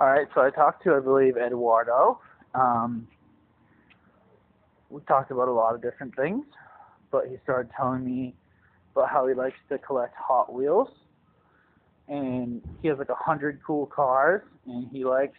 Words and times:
All 0.00 0.06
right, 0.06 0.26
so 0.34 0.40
I 0.40 0.48
talked 0.48 0.82
to, 0.84 0.94
I 0.94 1.00
believe, 1.00 1.36
Eduardo. 1.36 2.20
Um, 2.54 3.06
we 4.88 5.02
talked 5.02 5.30
about 5.30 5.48
a 5.48 5.52
lot 5.52 5.74
of 5.74 5.82
different 5.82 6.16
things, 6.16 6.46
but 7.12 7.26
he 7.28 7.36
started 7.42 7.70
telling 7.76 8.02
me 8.02 8.34
about 8.92 9.10
how 9.10 9.26
he 9.28 9.34
likes 9.34 9.58
to 9.68 9.76
collect 9.76 10.14
Hot 10.16 10.54
Wheels, 10.54 10.88
and 12.08 12.62
he 12.80 12.88
has 12.88 12.96
like 12.96 13.10
a 13.10 13.14
hundred 13.14 13.60
cool 13.62 13.84
cars, 13.84 14.40
and 14.64 14.88
he 14.90 15.04
likes 15.04 15.36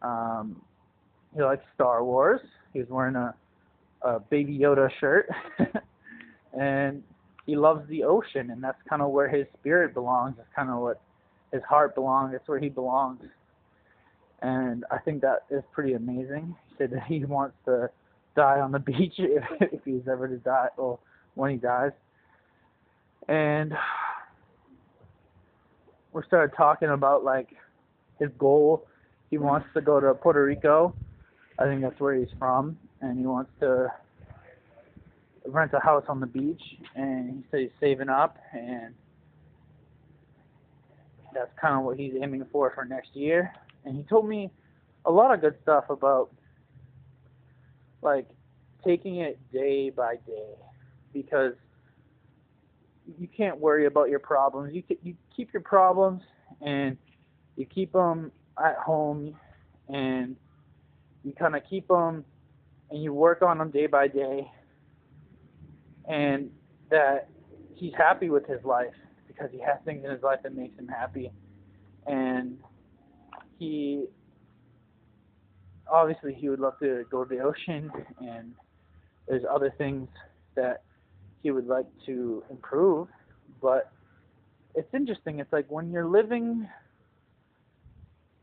um, 0.00 0.62
he 1.34 1.42
likes 1.42 1.64
Star 1.74 2.04
Wars. 2.04 2.42
He 2.72 2.78
was 2.78 2.88
wearing 2.88 3.16
a, 3.16 3.34
a 4.02 4.20
Baby 4.20 4.56
Yoda 4.56 4.88
shirt, 5.00 5.28
and 6.56 7.02
he 7.46 7.56
loves 7.56 7.88
the 7.88 8.04
ocean, 8.04 8.52
and 8.52 8.62
that's 8.62 8.78
kind 8.88 9.02
of 9.02 9.10
where 9.10 9.28
his 9.28 9.44
spirit 9.58 9.92
belongs. 9.92 10.34
That's 10.36 10.48
kind 10.54 10.70
of 10.70 10.78
what 10.78 11.00
his 11.52 11.62
heart 11.68 11.96
belongs. 11.96 12.30
That's 12.30 12.46
where 12.46 12.60
he 12.60 12.68
belongs. 12.68 13.22
And 14.42 14.84
I 14.90 14.98
think 14.98 15.22
that 15.22 15.44
is 15.50 15.62
pretty 15.72 15.94
amazing. 15.94 16.54
He 16.68 16.74
said 16.78 16.90
that 16.90 17.04
he 17.04 17.24
wants 17.24 17.56
to 17.64 17.90
die 18.34 18.60
on 18.60 18.72
the 18.72 18.78
beach 18.90 19.14
if, 19.18 19.44
if 19.60 19.80
he's 19.84 20.06
ever 20.10 20.28
to 20.28 20.36
die, 20.36 20.68
well, 20.76 21.00
when 21.34 21.50
he 21.50 21.56
dies. 21.56 21.92
And 23.28 23.72
we 26.12 26.22
started 26.26 26.56
talking 26.56 26.90
about 26.90 27.24
like 27.24 27.48
his 28.18 28.30
goal. 28.38 28.86
He 29.30 29.38
wants 29.38 29.66
to 29.74 29.80
go 29.80 30.00
to 30.00 30.14
Puerto 30.14 30.44
Rico. 30.44 30.94
I 31.58 31.64
think 31.64 31.82
that's 31.82 31.98
where 31.98 32.14
he's 32.14 32.28
from, 32.38 32.78
and 33.00 33.18
he 33.18 33.26
wants 33.26 33.50
to 33.60 33.88
rent 35.46 35.72
a 35.72 35.80
house 35.80 36.04
on 36.08 36.20
the 36.20 36.26
beach. 36.26 36.62
And 36.94 37.30
he 37.30 37.44
said 37.50 37.60
he's 37.60 37.70
saving 37.80 38.08
up, 38.08 38.36
and 38.52 38.94
that's 41.36 41.52
kind 41.60 41.74
of 41.74 41.84
what 41.84 41.98
he's 41.98 42.14
aiming 42.20 42.44
for 42.50 42.72
for 42.74 42.84
next 42.84 43.14
year. 43.14 43.52
And 43.84 43.96
he 43.96 44.02
told 44.04 44.28
me 44.28 44.50
a 45.04 45.10
lot 45.10 45.32
of 45.32 45.40
good 45.40 45.54
stuff 45.62 45.84
about 45.90 46.30
like 48.02 48.26
taking 48.84 49.16
it 49.16 49.38
day 49.52 49.90
by 49.90 50.16
day 50.26 50.54
because 51.12 51.52
you 53.18 53.28
can't 53.28 53.58
worry 53.58 53.86
about 53.86 54.08
your 54.08 54.18
problems. 54.18 54.74
You 54.74 54.82
you 55.02 55.14
keep 55.36 55.52
your 55.52 55.62
problems 55.62 56.22
and 56.60 56.96
you 57.56 57.66
keep 57.66 57.92
them 57.92 58.32
at 58.62 58.76
home 58.76 59.34
and 59.88 60.36
you 61.24 61.32
kind 61.32 61.54
of 61.54 61.62
keep 61.68 61.86
them 61.88 62.24
and 62.90 63.02
you 63.02 63.12
work 63.12 63.42
on 63.42 63.58
them 63.58 63.70
day 63.70 63.86
by 63.86 64.08
day 64.08 64.50
and 66.08 66.50
that 66.90 67.28
he's 67.74 67.92
happy 67.96 68.30
with 68.30 68.46
his 68.46 68.64
life 68.64 68.94
because 69.36 69.52
he 69.52 69.60
has 69.60 69.78
things 69.84 70.04
in 70.04 70.10
his 70.10 70.22
life 70.22 70.40
that 70.42 70.54
makes 70.54 70.78
him 70.78 70.88
happy. 70.88 71.30
And 72.06 72.58
he 73.58 74.06
obviously 75.90 76.34
he 76.34 76.48
would 76.48 76.60
love 76.60 76.78
to 76.80 77.04
go 77.10 77.24
to 77.24 77.34
the 77.34 77.40
ocean 77.42 77.90
and 78.20 78.52
there's 79.28 79.44
other 79.48 79.72
things 79.78 80.08
that 80.54 80.82
he 81.42 81.50
would 81.50 81.66
like 81.66 81.86
to 82.06 82.42
improve. 82.50 83.08
But 83.60 83.92
it's 84.74 84.92
interesting. 84.94 85.38
It's 85.38 85.52
like 85.52 85.66
when 85.68 85.90
you're 85.90 86.06
living 86.06 86.68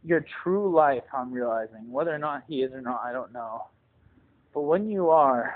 your 0.05 0.25
true 0.43 0.69
life 0.69 1.03
i'm 1.13 1.31
realizing 1.31 1.89
whether 1.89 2.13
or 2.13 2.17
not 2.17 2.43
he 2.45 2.55
is 2.55 2.73
or 2.73 2.81
not 2.81 3.01
i 3.05 3.13
don't 3.13 3.31
know. 3.31 3.67
But 4.53 4.63
when 4.63 4.89
you 4.89 5.09
are 5.09 5.55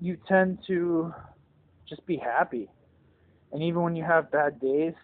you 0.00 0.18
tend 0.28 0.58
to 0.66 1.14
just 1.88 2.04
be 2.06 2.16
happy 2.16 2.68
and 3.52 3.62
even 3.62 3.82
when 3.82 3.96
you 3.96 4.04
have 4.04 4.30
bad 4.30 4.60
days 4.60 4.94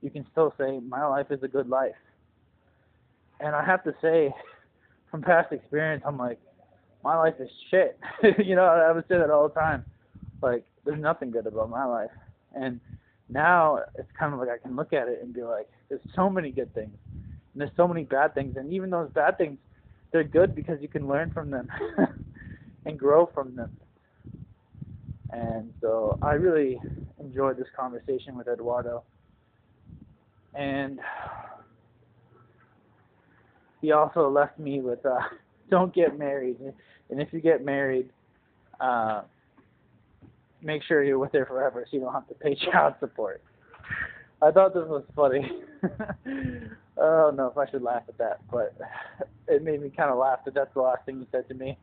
you 0.00 0.10
can 0.10 0.26
still 0.32 0.54
say 0.58 0.80
my 0.80 1.06
life 1.06 1.26
is 1.30 1.42
a 1.42 1.48
good 1.48 1.68
life 1.68 1.94
and 3.42 3.56
I 3.56 3.64
have 3.64 3.82
to 3.84 3.94
say, 4.00 4.34
from 5.10 5.22
past 5.22 5.52
experience, 5.52 6.02
I'm 6.06 6.16
like, 6.16 6.38
my 7.04 7.16
life 7.16 7.34
is 7.40 7.50
shit. 7.70 7.98
you 8.38 8.54
know, 8.54 8.64
I 8.64 8.92
would 8.92 9.04
say 9.08 9.18
that 9.18 9.30
all 9.30 9.48
the 9.48 9.54
time. 9.54 9.84
Like, 10.40 10.64
there's 10.84 11.00
nothing 11.00 11.30
good 11.30 11.46
about 11.46 11.68
my 11.68 11.84
life. 11.84 12.10
And 12.54 12.80
now 13.28 13.80
it's 13.96 14.08
kind 14.18 14.32
of 14.32 14.38
like 14.38 14.48
I 14.48 14.58
can 14.58 14.76
look 14.76 14.92
at 14.92 15.08
it 15.08 15.20
and 15.22 15.34
be 15.34 15.42
like, 15.42 15.68
there's 15.88 16.00
so 16.14 16.30
many 16.30 16.50
good 16.50 16.72
things, 16.74 16.96
and 17.10 17.60
there's 17.60 17.70
so 17.76 17.86
many 17.86 18.04
bad 18.04 18.34
things, 18.34 18.56
and 18.56 18.72
even 18.72 18.90
those 18.90 19.10
bad 19.10 19.36
things, 19.36 19.58
they're 20.10 20.24
good 20.24 20.54
because 20.54 20.80
you 20.80 20.88
can 20.88 21.06
learn 21.06 21.30
from 21.30 21.50
them 21.50 21.68
and 22.86 22.98
grow 22.98 23.28
from 23.34 23.56
them. 23.56 23.70
And 25.32 25.72
so 25.80 26.18
I 26.22 26.32
really 26.32 26.78
enjoyed 27.18 27.56
this 27.56 27.66
conversation 27.76 28.36
with 28.36 28.48
Eduardo. 28.48 29.02
And 30.54 31.00
he 33.80 33.92
also 33.92 34.30
left 34.30 34.58
me 34.58 34.80
with 34.80 35.04
uh, 35.04 35.18
don't 35.70 35.94
get 35.94 36.18
married, 36.18 36.58
and 37.10 37.20
if 37.20 37.32
you 37.32 37.40
get 37.40 37.64
married, 37.64 38.08
uh, 38.80 39.22
make 40.62 40.82
sure 40.84 41.02
you're 41.02 41.18
with 41.18 41.32
her 41.32 41.44
forever 41.44 41.84
so 41.90 41.96
you 41.96 42.02
don't 42.02 42.12
have 42.12 42.28
to 42.28 42.34
pay 42.34 42.54
child 42.70 42.94
support. 43.00 43.42
I 44.40 44.50
thought 44.50 44.74
this 44.74 44.84
was 44.86 45.04
funny. 45.14 45.50
I 45.84 47.00
don't 47.00 47.36
know 47.36 47.46
if 47.46 47.56
I 47.56 47.70
should 47.70 47.82
laugh 47.82 48.02
at 48.08 48.18
that, 48.18 48.40
but 48.50 48.76
it 49.48 49.62
made 49.62 49.80
me 49.80 49.90
kind 49.96 50.10
of 50.10 50.18
laugh 50.18 50.40
that 50.44 50.54
that's 50.54 50.72
the 50.74 50.80
last 50.80 51.04
thing 51.06 51.20
he 51.20 51.26
said 51.32 51.48
to 51.48 51.54
me. 51.54 51.78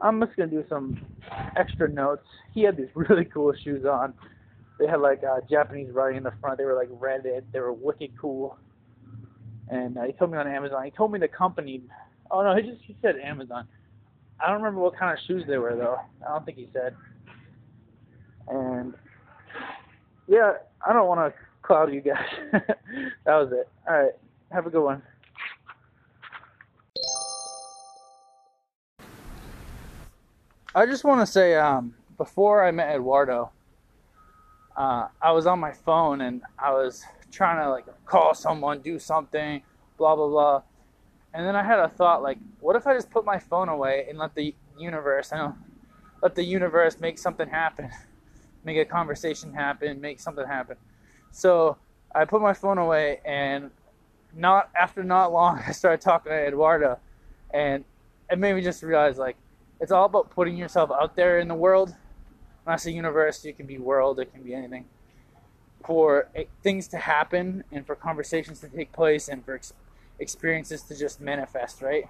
I'm 0.00 0.20
just 0.20 0.36
gonna 0.36 0.50
do 0.50 0.64
some 0.68 1.00
extra 1.56 1.88
notes. 1.88 2.26
He 2.52 2.62
had 2.62 2.76
these 2.76 2.88
really 2.94 3.24
cool 3.24 3.52
shoes 3.64 3.84
on 3.84 4.14
they 4.78 4.86
had 4.86 5.00
like 5.00 5.22
uh, 5.24 5.40
Japanese 5.50 5.92
writing 5.92 6.18
in 6.18 6.22
the 6.22 6.32
front. 6.40 6.58
They 6.58 6.64
were 6.64 6.74
like 6.74 6.88
red. 6.90 7.24
They 7.52 7.60
were 7.60 7.72
wicked 7.72 8.12
cool. 8.20 8.56
And 9.68 9.98
uh, 9.98 10.04
he 10.04 10.12
told 10.12 10.30
me 10.30 10.38
on 10.38 10.46
Amazon. 10.46 10.84
He 10.84 10.90
told 10.90 11.12
me 11.12 11.18
the 11.18 11.28
company. 11.28 11.82
Oh 12.30 12.42
no, 12.42 12.54
he 12.56 12.62
just 12.62 12.82
he 12.82 12.96
said 13.02 13.16
Amazon. 13.16 13.66
I 14.40 14.46
don't 14.46 14.58
remember 14.58 14.80
what 14.80 14.96
kind 14.96 15.12
of 15.12 15.18
shoes 15.26 15.42
they 15.48 15.58
were 15.58 15.74
though. 15.74 15.98
I 16.24 16.32
don't 16.32 16.44
think 16.44 16.58
he 16.58 16.68
said. 16.72 16.94
And 18.48 18.94
yeah, 20.28 20.52
I 20.86 20.92
don't 20.92 21.08
want 21.08 21.20
to 21.20 21.38
cloud 21.62 21.92
you 21.92 22.00
guys. 22.00 22.24
that 22.52 22.66
was 23.26 23.52
it. 23.52 23.68
All 23.86 24.00
right, 24.00 24.12
have 24.52 24.66
a 24.66 24.70
good 24.70 24.84
one. 24.84 25.02
I 30.78 30.86
just 30.86 31.02
want 31.02 31.20
to 31.20 31.26
say, 31.26 31.56
um, 31.56 31.96
before 32.18 32.64
I 32.64 32.70
met 32.70 32.94
Eduardo, 32.94 33.50
uh, 34.76 35.08
I 35.20 35.32
was 35.32 35.44
on 35.44 35.58
my 35.58 35.72
phone 35.72 36.20
and 36.20 36.40
I 36.56 36.70
was 36.70 37.02
trying 37.32 37.56
to 37.64 37.68
like 37.68 37.86
call 38.04 38.32
someone, 38.32 38.78
do 38.78 39.00
something, 39.00 39.60
blah 39.96 40.14
blah 40.14 40.28
blah. 40.28 40.62
And 41.34 41.44
then 41.44 41.56
I 41.56 41.64
had 41.64 41.80
a 41.80 41.88
thought 41.88 42.22
like, 42.22 42.38
what 42.60 42.76
if 42.76 42.86
I 42.86 42.94
just 42.94 43.10
put 43.10 43.24
my 43.24 43.40
phone 43.40 43.68
away 43.68 44.06
and 44.08 44.18
let 44.18 44.36
the 44.36 44.54
universe, 44.78 45.32
I 45.32 45.38
know, 45.38 45.56
let 46.22 46.36
the 46.36 46.44
universe 46.44 47.00
make 47.00 47.18
something 47.18 47.48
happen, 47.48 47.90
make 48.64 48.76
a 48.76 48.84
conversation 48.84 49.52
happen, 49.52 50.00
make 50.00 50.20
something 50.20 50.46
happen. 50.46 50.76
So 51.32 51.76
I 52.14 52.24
put 52.24 52.40
my 52.40 52.54
phone 52.54 52.78
away 52.78 53.18
and 53.24 53.72
not 54.32 54.70
after 54.80 55.02
not 55.02 55.32
long 55.32 55.58
I 55.66 55.72
started 55.72 56.02
talking 56.02 56.30
to 56.30 56.38
Eduardo 56.38 57.00
and 57.52 57.84
it 58.30 58.38
made 58.38 58.52
me 58.52 58.62
just 58.62 58.84
realize 58.84 59.18
like 59.18 59.36
it's 59.80 59.92
all 59.92 60.06
about 60.06 60.30
putting 60.30 60.56
yourself 60.56 60.90
out 60.90 61.16
there 61.16 61.38
in 61.38 61.48
the 61.48 61.54
world 61.54 61.94
when 62.68 62.74
I 62.74 62.76
say 62.76 62.90
universe, 62.90 63.46
it 63.46 63.56
can 63.56 63.64
be 63.64 63.78
world, 63.78 64.20
it 64.20 64.30
can 64.30 64.42
be 64.42 64.52
anything. 64.52 64.84
For 65.86 66.28
things 66.62 66.86
to 66.88 66.98
happen 66.98 67.64
and 67.72 67.86
for 67.86 67.94
conversations 67.94 68.60
to 68.60 68.68
take 68.68 68.92
place 68.92 69.26
and 69.26 69.42
for 69.42 69.54
ex- 69.54 69.72
experiences 70.18 70.82
to 70.82 70.94
just 70.94 71.18
manifest, 71.18 71.80
right? 71.80 72.04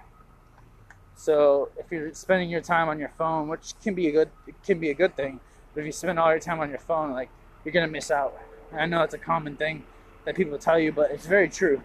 So 1.15 1.69
if 1.77 1.89
you're 1.89 2.13
spending 2.13 2.49
your 2.49 2.59
time 2.59 2.89
on 2.89 2.99
your 2.99 3.13
phone, 3.17 3.47
which 3.47 3.71
can 3.81 3.95
be 3.95 4.09
a 4.09 4.11
good 4.11 4.31
can 4.65 4.79
be 4.79 4.89
a 4.89 4.93
good 4.93 5.15
thing, 5.15 5.39
but 5.73 5.79
if 5.79 5.85
you 5.85 5.93
spend 5.93 6.19
all 6.19 6.29
your 6.29 6.41
time 6.41 6.59
on 6.59 6.69
your 6.69 6.79
phone, 6.79 7.11
like 7.11 7.29
you're 7.63 7.71
gonna 7.71 7.87
miss 7.87 8.11
out. 8.11 8.37
I 8.73 8.85
know 8.85 9.01
it's 9.03 9.13
a 9.13 9.17
common 9.17 9.55
thing 9.55 9.85
that 10.25 10.35
people 10.35 10.57
tell 10.57 10.77
you, 10.77 10.91
but 10.91 11.09
it's 11.11 11.25
very 11.25 11.47
true. 11.47 11.81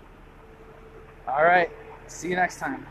All 1.28 1.44
right, 1.44 1.70
see 2.08 2.30
you 2.30 2.34
next 2.34 2.58
time. 2.58 2.88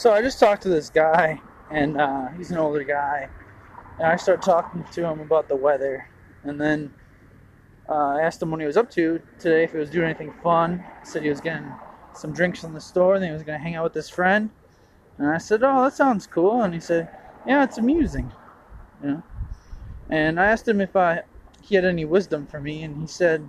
So 0.00 0.14
I 0.14 0.22
just 0.22 0.40
talked 0.40 0.62
to 0.62 0.70
this 0.70 0.88
guy, 0.88 1.38
and 1.70 2.00
uh, 2.00 2.28
he's 2.28 2.50
an 2.50 2.56
older 2.56 2.82
guy, 2.84 3.28
and 3.98 4.06
I 4.06 4.16
started 4.16 4.40
talking 4.40 4.82
to 4.82 5.04
him 5.04 5.20
about 5.20 5.46
the 5.46 5.56
weather, 5.56 6.08
and 6.42 6.58
then 6.58 6.94
uh, 7.86 8.16
I 8.16 8.22
asked 8.22 8.40
him 8.40 8.50
what 8.50 8.60
he 8.60 8.66
was 8.66 8.78
up 8.78 8.90
to 8.92 9.20
today, 9.38 9.64
if 9.64 9.72
he 9.72 9.76
was 9.76 9.90
doing 9.90 10.06
anything 10.06 10.32
fun. 10.42 10.78
He 11.00 11.06
said 11.06 11.22
he 11.22 11.28
was 11.28 11.42
getting 11.42 11.70
some 12.14 12.32
drinks 12.32 12.62
from 12.62 12.72
the 12.72 12.80
store, 12.80 13.16
and 13.16 13.22
he 13.22 13.30
was 13.30 13.42
going 13.42 13.58
to 13.58 13.62
hang 13.62 13.74
out 13.74 13.84
with 13.84 13.92
his 13.92 14.08
friend. 14.08 14.48
And 15.18 15.28
I 15.28 15.36
said, 15.36 15.62
"Oh, 15.62 15.84
that 15.84 15.92
sounds 15.92 16.26
cool." 16.26 16.62
And 16.62 16.72
he 16.72 16.80
said, 16.80 17.10
"Yeah, 17.46 17.62
it's 17.62 17.76
amusing." 17.76 18.32
You 19.02 19.08
know. 19.10 19.22
And 20.08 20.40
I 20.40 20.46
asked 20.46 20.66
him 20.66 20.80
if 20.80 20.96
I 20.96 21.24
he 21.60 21.74
had 21.74 21.84
any 21.84 22.06
wisdom 22.06 22.46
for 22.46 22.58
me, 22.58 22.84
and 22.84 22.96
he 22.96 23.06
said 23.06 23.46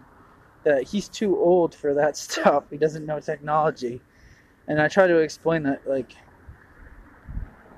that 0.65 0.83
he's 0.89 1.07
too 1.07 1.37
old 1.39 1.73
for 1.73 1.93
that 1.93 2.17
stuff. 2.25 2.65
He 2.69 2.77
doesn't 2.77 3.05
know 3.05 3.21
technology 3.21 4.01
And 4.67 4.81
I 4.81 4.89
try 4.89 5.07
to 5.07 5.19
explain 5.19 5.63
that 5.63 5.87
like 5.87 6.13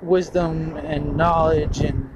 wisdom 0.03 0.75
and 0.77 1.15
knowledge 1.17 1.81
and 1.81 2.09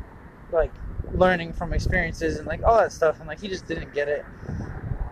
like 0.51 0.71
learning 1.13 1.53
from 1.53 1.73
experiences 1.73 2.37
and 2.37 2.47
like 2.47 2.61
all 2.63 2.77
that 2.77 2.91
stuff 2.91 3.19
and 3.19 3.27
like 3.27 3.39
he 3.39 3.47
just 3.47 3.67
didn't 3.67 3.93
get 3.93 4.07
it. 4.07 4.25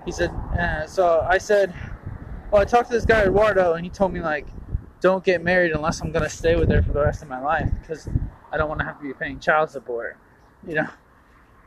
He 0.06 0.12
said 0.12 0.30
uh, 0.58 0.86
so 0.86 1.26
i 1.28 1.38
said 1.38 1.74
well 2.52 2.62
i 2.62 2.66
talked 2.66 2.90
to 2.90 2.94
this 2.94 3.06
guy 3.06 3.24
eduardo 3.26 3.74
and 3.74 3.84
he 3.84 3.90
told 3.90 4.14
me 4.14 4.22
like 4.22 4.48
don't 5.02 5.24
get 5.24 5.44
married 5.44 5.72
unless 5.72 6.02
i'm 6.02 6.12
gonna 6.12 6.30
stay 6.30 6.56
with 6.56 6.70
her 6.70 6.82
for 6.82 6.92
the 6.92 7.02
rest 7.02 7.24
of 7.24 7.28
my 7.28 7.40
life 7.40 7.72
because 7.82 8.08
i 8.52 8.58
don't 8.58 8.70
want 8.70 8.80
to 8.80 8.86
have 8.86 8.98
to 9.00 9.04
be 9.04 9.14
paying 9.14 9.40
child 9.40 9.70
support 9.70 10.18
you 10.68 10.76
know? 10.76 10.88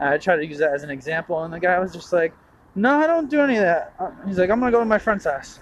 I 0.01 0.19
tried 0.19 0.37
to 0.37 0.47
use 0.47 0.59
that 0.59 0.73
as 0.73 0.85
an 0.85 0.91
example 0.91 1.43
and 1.43 1.53
the 1.53 1.61
guy 1.61 1.79
was 1.81 1.93
just 1.93 2.13
like 2.13 2.33
no 2.77 2.99
i 3.01 3.07
don't 3.07 3.29
do 3.29 3.41
any 3.41 3.57
of 3.57 3.63
that. 3.63 3.95
Uh, 3.99 4.11
he's 4.27 4.39
like 4.39 4.51
i'm 4.51 4.61
gonna 4.61 4.73
go 4.73 4.79
to 4.79 4.85
my 4.85 4.99
friend's 4.99 5.25
house. 5.25 5.59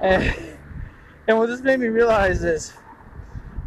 And, 0.00 0.22
and 1.28 1.38
what 1.38 1.46
this 1.46 1.60
made 1.60 1.80
me 1.80 1.88
realize 1.88 2.42
is 2.44 2.72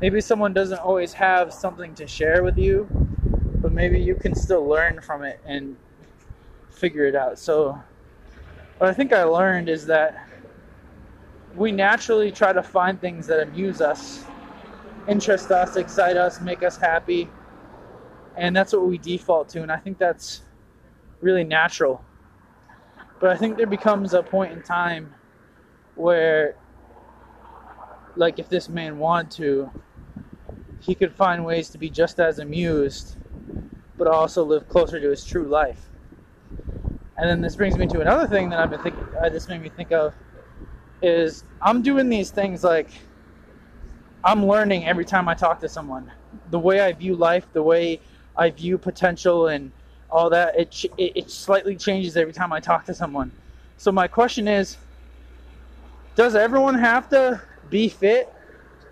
maybe 0.02 0.22
someone 0.22 0.54
doesn't 0.54 0.80
always 0.80 1.14
have 1.14 1.54
something 1.54 1.94
to 1.96 2.08
share 2.08 2.44
with 2.44 2.58
you, 2.58 2.88
but 3.62 3.72
maybe 3.72 4.00
you 4.00 4.16
can 4.16 4.36
still 4.36 4.68
learn 4.68 5.02
from 5.02 5.24
it 5.24 5.40
and 5.46 5.76
figure 6.70 7.06
it 7.06 7.16
out. 7.16 7.40
So, 7.40 7.82
what 8.78 8.90
I 8.90 8.94
think 8.94 9.14
I 9.14 9.24
learned 9.24 9.70
is 9.70 9.86
that 9.88 10.28
we 11.56 11.72
naturally 11.72 12.32
try 12.32 12.52
to 12.52 12.62
find 12.62 13.00
things 13.00 13.28
that 13.28 13.40
amuse 13.48 13.80
us, 13.80 14.26
interest 15.08 15.52
us, 15.52 15.78
excite 15.78 16.18
us, 16.18 16.42
make 16.42 16.64
us 16.64 16.78
happy, 16.78 17.30
and 18.36 18.56
that's 18.56 18.74
what 18.74 18.86
we 18.86 18.98
default 18.98 19.48
to. 19.50 19.62
And 19.62 19.72
I 19.72 19.78
think 19.78 19.98
that's 19.98 20.42
really 21.22 21.46
natural. 21.46 22.04
But 23.20 23.30
I 23.30 23.38
think 23.38 23.56
there 23.56 23.68
becomes 23.68 24.14
a 24.14 24.22
point 24.22 24.52
in 24.52 24.62
time 24.62 25.14
where 25.96 26.58
like 28.16 28.40
if 28.40 28.50
this 28.50 28.70
man 28.70 28.98
wanted 28.98 29.32
to, 29.32 29.72
he 30.80 30.96
could 30.96 31.14
find 31.14 31.46
ways 31.46 31.70
to 31.70 31.78
be 31.78 31.90
just 31.90 32.20
as 32.20 32.40
amused, 32.40 33.16
but 33.98 34.08
also 34.08 34.44
live 34.44 34.68
closer 34.70 35.00
to 35.00 35.10
his 35.10 35.26
true 35.26 35.48
life. 35.48 35.90
And 37.18 37.30
then 37.30 37.42
this 37.42 37.56
brings 37.56 37.78
me 37.78 37.88
to 37.88 38.02
another 38.02 38.28
thing 38.28 38.50
that 38.50 38.60
I've 38.60 38.70
been 38.70 38.82
thinking. 38.82 39.04
Uh, 39.22 39.30
this 39.30 39.48
made 39.48 39.62
me 39.62 39.70
think 39.70 39.92
of 39.92 40.14
is 41.02 41.44
I'm 41.62 41.82
doing 41.82 42.10
these 42.10 42.30
things 42.30 42.64
like 42.64 42.90
I'm 44.24 44.46
learning 44.46 44.86
every 44.86 45.06
time 45.06 45.30
I 45.30 45.34
talk 45.34 45.60
to 45.62 45.70
someone. 45.70 46.12
The 46.52 46.60
way 46.60 46.82
I 46.82 46.92
view 46.92 47.16
life, 47.16 47.48
the 47.54 47.64
way 47.64 48.02
I 48.36 48.50
view 48.50 48.78
potential, 48.78 49.48
and 49.48 49.72
all 50.10 50.30
that, 50.30 50.60
it 50.60 50.84
it, 50.98 51.14
it 51.16 51.32
slightly 51.32 51.76
changes 51.76 52.18
every 52.18 52.34
time 52.34 52.52
I 52.52 52.60
talk 52.60 52.86
to 52.86 52.94
someone. 52.94 53.32
So 53.78 53.92
my 53.92 54.08
question 54.08 54.48
is, 54.48 54.78
does 56.16 56.36
everyone 56.36 56.76
have 56.76 57.08
to 57.10 57.42
be 57.70 57.90
fit 57.90 58.32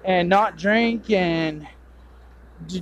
and 0.03 0.27
not 0.27 0.57
drink 0.57 1.09
and 1.09 1.67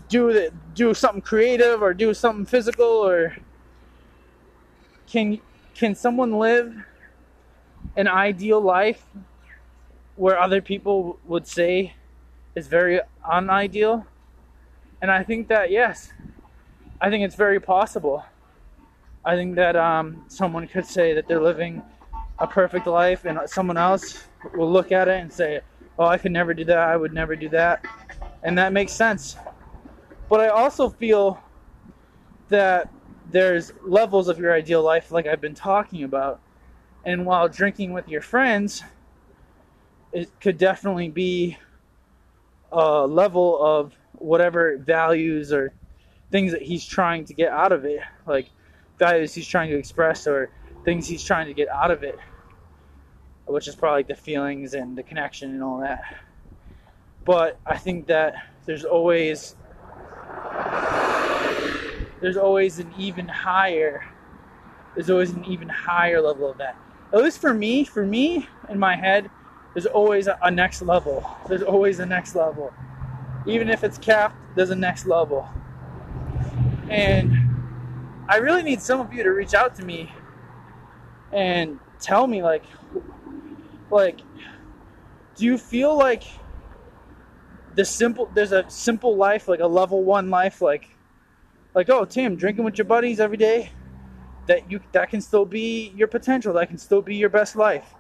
do 0.10 0.50
do 0.74 0.94
something 0.94 1.22
creative 1.22 1.82
or 1.82 1.94
do 1.94 2.14
something 2.14 2.46
physical 2.46 2.86
or 2.86 3.36
can 5.08 5.40
can 5.74 5.96
someone 5.96 6.38
live 6.38 6.76
an 7.96 8.08
ideal 8.08 8.62
life 8.62 9.06
where 10.16 10.40
other 10.40 10.62
people 10.62 11.20
would 11.26 11.48
say 11.48 11.94
is 12.56 12.68
very 12.68 13.00
unideal? 13.32 14.06
And 15.02 15.10
i 15.10 15.24
think 15.24 15.48
that 15.48 15.72
yes 15.72 16.14
i 17.00 17.10
think 17.10 17.24
it's 17.24 17.36
very 17.36 17.60
possible. 17.60 18.24
I 19.24 19.36
think 19.36 19.56
that 19.56 19.76
um, 19.76 20.24
someone 20.28 20.68
could 20.68 20.86
say 20.86 21.14
that 21.14 21.28
they're 21.28 21.42
living 21.42 21.84
a 22.40 22.48
perfect 22.48 22.88
life 22.88 23.26
and 23.26 23.40
someone 23.46 23.78
else 23.78 24.24
will 24.56 24.72
look 24.72 24.92
at 24.92 25.08
it 25.08 25.22
and 25.22 25.32
say 25.32 25.62
oh, 26.02 26.08
I 26.08 26.18
could 26.18 26.32
never 26.32 26.54
do 26.56 26.66
that, 26.66 26.80
I 26.80 26.98
would 26.98 27.14
never 27.14 27.36
do 27.36 27.48
that. 27.50 27.86
And 28.42 28.58
that 28.58 28.74
makes 28.74 28.92
sense. 28.92 29.38
But 30.30 30.40
I 30.40 30.48
also 30.48 30.90
feel 30.90 31.40
that 32.50 32.92
there's 33.30 33.72
levels 33.84 34.28
of 34.28 34.40
your 34.40 34.52
ideal 34.52 34.82
life, 34.82 35.12
like 35.12 35.28
I've 35.28 35.42
been 35.42 35.54
talking 35.54 36.04
about. 36.04 36.42
And 37.06 37.26
while 37.26 37.48
drinking 37.48 37.94
with 37.94 38.08
your 38.08 38.22
friends, 38.22 38.84
it 40.12 40.32
could 40.42 40.58
definitely 40.58 41.10
be 41.10 41.58
a 42.72 43.06
level 43.06 43.64
of 43.64 43.94
whatever 44.14 44.78
values 44.78 45.54
or 45.54 45.72
things 46.32 46.52
that 46.52 46.64
he's 46.64 46.84
trying 46.84 47.26
to 47.26 47.34
get 47.36 47.52
out 47.52 47.72
of 47.72 47.86
it, 47.86 48.00
like 48.26 48.50
values 48.98 49.36
he's 49.36 49.48
trying 49.48 49.70
to 49.70 49.78
express 49.78 50.26
or 50.26 50.50
things 50.84 51.08
he's 51.08 51.24
trying 51.24 51.46
to 51.46 51.54
get 51.54 51.70
out 51.70 51.92
of 51.92 52.02
it 52.02 52.18
which 53.46 53.68
is 53.68 53.76
probably 53.76 54.00
like 54.00 54.08
the 54.08 54.16
feelings 54.16 54.74
and 54.74 54.98
the 54.98 55.04
connection 55.04 55.52
and 55.52 55.64
all 55.64 55.80
that. 55.80 56.02
But 57.26 57.60
I 57.66 57.78
think 57.78 58.08
that 58.08 58.36
there's 58.66 58.86
always 58.86 59.56
there's 62.22 62.38
always 62.38 62.80
an 62.80 62.94
even 62.98 63.28
higher 63.28 64.04
there's 64.96 65.10
always 65.10 65.32
an 65.32 65.46
even 65.46 65.70
higher 65.70 66.22
level 66.22 66.50
of 66.50 66.58
that. 66.58 66.76
At 67.14 67.24
least 67.24 67.40
for 67.40 67.54
me, 67.54 67.86
for 67.86 68.06
me 68.06 68.48
in 68.70 68.78
my 68.78 68.96
head, 68.96 69.30
there's 69.74 69.86
always 69.86 70.28
a, 70.28 70.38
a 70.42 70.52
next 70.52 70.82
level. 70.82 71.26
There's 71.48 71.64
always 71.64 72.00
a 72.00 72.06
next 72.06 72.36
level. 72.36 72.74
Even 73.46 73.70
if 73.70 73.84
it's 73.84 73.98
capped, 73.98 74.36
there's 74.56 74.70
a 74.70 74.76
next 74.76 75.06
level. 75.06 75.48
And 76.90 77.38
I 78.28 78.38
really 78.38 78.64
need 78.64 78.82
some 78.82 79.00
of 79.00 79.14
you 79.14 79.24
to 79.24 79.30
reach 79.30 79.54
out 79.54 79.76
to 79.76 79.86
me 79.86 80.12
and 81.32 81.80
tell 82.00 82.28
me 82.28 82.44
like 82.44 82.64
like 83.92 84.20
do 85.36 85.46
you 85.46 85.58
feel 85.58 85.98
like 85.98 86.24
the 87.76 87.86
simple 87.86 88.30
there's 88.34 88.52
a 88.52 88.70
simple 88.70 89.16
life 89.16 89.48
like 89.48 89.60
a 89.60 89.68
level 89.68 90.04
one 90.04 90.30
life 90.30 90.62
like 90.62 90.90
like 91.74 91.90
oh 91.90 92.06
tim 92.06 92.36
drinking 92.36 92.64
with 92.64 92.78
your 92.78 92.86
buddies 92.86 93.20
every 93.20 93.38
day 93.38 93.72
that 94.48 94.70
you 94.70 94.80
that 94.92 95.10
can 95.10 95.22
still 95.22 95.46
be 95.46 95.94
your 95.96 96.08
potential 96.08 96.54
that 96.54 96.68
can 96.68 96.78
still 96.78 97.02
be 97.02 97.16
your 97.16 97.30
best 97.30 97.56
life? 97.56 97.94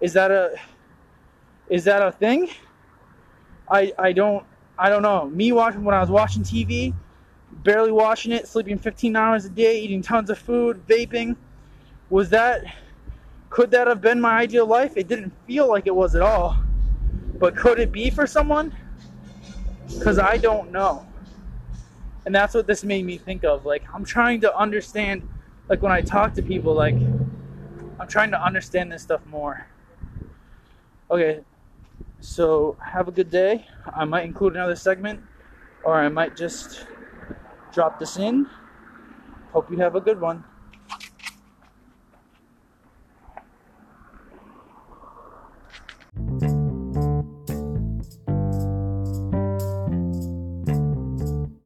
Is 0.00 0.12
that 0.12 0.30
a 0.30 0.56
is 1.68 1.84
that 1.84 2.02
a 2.02 2.12
thing? 2.12 2.50
I 3.70 3.92
i 3.98 4.12
don't 4.12 4.44
i 4.78 4.88
don't 4.88 5.02
know. 5.02 5.30
Me 5.30 5.52
watching 5.52 5.84
when 5.84 5.94
i 5.94 6.00
was 6.00 6.10
watching 6.10 6.42
tv 6.42 6.94
barely 7.62 7.92
watching 7.92 8.32
it 8.32 8.46
sleeping 8.46 8.78
15 8.78 9.16
hours 9.16 9.44
a 9.44 9.48
day 9.48 9.80
eating 9.80 10.02
tons 10.02 10.28
of 10.30 10.38
food 10.38 10.82
vaping 10.86 11.36
was 12.10 12.28
that 12.30 12.64
could 13.50 13.70
that 13.70 13.86
have 13.86 14.00
been 14.00 14.20
my 14.20 14.38
ideal 14.38 14.66
life? 14.66 14.96
It 14.96 15.08
didn't 15.08 15.32
feel 15.46 15.68
like 15.68 15.86
it 15.86 15.94
was 15.94 16.14
at 16.14 16.22
all. 16.22 16.56
But 17.38 17.56
could 17.56 17.78
it 17.78 17.92
be 17.92 18.10
for 18.10 18.26
someone? 18.26 18.72
Because 19.98 20.18
I 20.18 20.36
don't 20.36 20.72
know. 20.72 21.06
And 22.24 22.34
that's 22.34 22.54
what 22.54 22.66
this 22.66 22.82
made 22.82 23.04
me 23.04 23.18
think 23.18 23.44
of. 23.44 23.64
Like, 23.64 23.84
I'm 23.94 24.04
trying 24.04 24.40
to 24.40 24.56
understand, 24.56 25.22
like, 25.68 25.80
when 25.82 25.92
I 25.92 26.00
talk 26.00 26.34
to 26.34 26.42
people, 26.42 26.74
like, 26.74 26.96
I'm 28.00 28.08
trying 28.08 28.30
to 28.32 28.42
understand 28.42 28.90
this 28.90 29.02
stuff 29.02 29.24
more. 29.26 29.66
Okay, 31.10 31.40
so 32.20 32.76
have 32.82 33.06
a 33.06 33.12
good 33.12 33.30
day. 33.30 33.64
I 33.94 34.04
might 34.04 34.24
include 34.24 34.54
another 34.54 34.74
segment, 34.74 35.20
or 35.84 35.94
I 35.94 36.08
might 36.08 36.36
just 36.36 36.84
drop 37.72 38.00
this 38.00 38.16
in. 38.16 38.48
Hope 39.52 39.70
you 39.70 39.76
have 39.78 39.94
a 39.94 40.00
good 40.00 40.20
one. 40.20 40.42